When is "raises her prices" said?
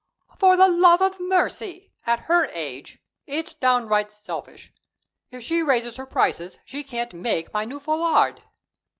5.61-6.57